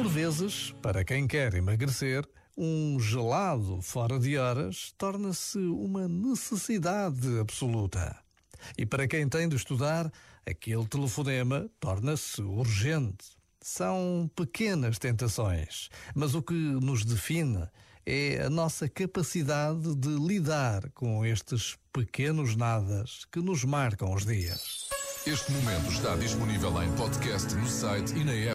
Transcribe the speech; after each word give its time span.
Por 0.00 0.08
vezes, 0.08 0.74
para 0.80 1.04
quem 1.04 1.26
quer 1.28 1.52
emagrecer, 1.52 2.26
um 2.56 2.98
gelado 2.98 3.82
fora 3.82 4.18
de 4.18 4.38
horas 4.38 4.94
torna-se 4.96 5.58
uma 5.58 6.08
necessidade 6.08 7.38
absoluta. 7.38 8.16
E 8.78 8.86
para 8.86 9.06
quem 9.06 9.28
tem 9.28 9.46
de 9.46 9.56
estudar, 9.56 10.10
aquele 10.48 10.86
telefonema 10.86 11.68
torna-se 11.78 12.40
urgente. 12.40 13.26
São 13.60 14.30
pequenas 14.34 14.98
tentações, 14.98 15.90
mas 16.14 16.34
o 16.34 16.42
que 16.42 16.54
nos 16.54 17.04
define 17.04 17.68
é 18.06 18.40
a 18.46 18.48
nossa 18.48 18.88
capacidade 18.88 19.94
de 19.96 20.16
lidar 20.16 20.90
com 20.94 21.26
estes 21.26 21.76
pequenos 21.92 22.56
nadas 22.56 23.26
que 23.30 23.40
nos 23.40 23.64
marcam 23.64 24.14
os 24.14 24.24
dias. 24.24 24.88
Este 25.26 25.52
momento 25.52 25.92
está 25.92 26.16
disponível 26.16 26.82
em 26.82 26.90
podcast 26.92 27.54
no 27.54 27.68
site 27.68 28.14
e 28.14 28.24
na 28.24 28.32
app. 28.32 28.48